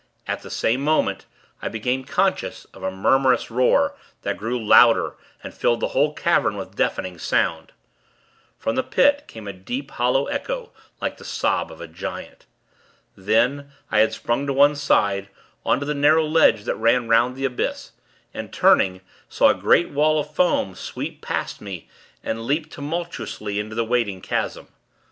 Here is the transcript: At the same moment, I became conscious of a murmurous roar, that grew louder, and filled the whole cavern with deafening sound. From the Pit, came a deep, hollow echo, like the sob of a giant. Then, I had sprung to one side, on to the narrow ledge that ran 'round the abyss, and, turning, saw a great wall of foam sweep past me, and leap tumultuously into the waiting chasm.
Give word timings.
At 0.25 0.41
the 0.41 0.49
same 0.49 0.81
moment, 0.83 1.27
I 1.61 1.67
became 1.67 2.05
conscious 2.05 2.65
of 2.73 2.81
a 2.81 2.89
murmurous 2.89 3.51
roar, 3.51 3.95
that 4.23 4.35
grew 4.35 4.57
louder, 4.59 5.15
and 5.43 5.53
filled 5.53 5.79
the 5.79 5.89
whole 5.89 6.13
cavern 6.13 6.57
with 6.57 6.75
deafening 6.75 7.19
sound. 7.19 7.71
From 8.57 8.73
the 8.75 8.81
Pit, 8.81 9.25
came 9.27 9.47
a 9.47 9.53
deep, 9.53 9.91
hollow 9.91 10.25
echo, 10.25 10.71
like 10.99 11.17
the 11.17 11.23
sob 11.23 11.71
of 11.71 11.79
a 11.81 11.87
giant. 11.87 12.47
Then, 13.15 13.71
I 13.91 13.99
had 13.99 14.11
sprung 14.11 14.47
to 14.47 14.53
one 14.53 14.75
side, 14.75 15.29
on 15.63 15.79
to 15.81 15.85
the 15.85 15.93
narrow 15.93 16.25
ledge 16.25 16.63
that 16.63 16.77
ran 16.77 17.07
'round 17.07 17.35
the 17.35 17.45
abyss, 17.45 17.91
and, 18.33 18.51
turning, 18.51 19.01
saw 19.29 19.49
a 19.49 19.53
great 19.53 19.91
wall 19.91 20.17
of 20.19 20.33
foam 20.33 20.73
sweep 20.73 21.21
past 21.21 21.61
me, 21.61 21.87
and 22.23 22.45
leap 22.47 22.71
tumultuously 22.71 23.59
into 23.59 23.75
the 23.75 23.85
waiting 23.85 24.19
chasm. 24.19 24.69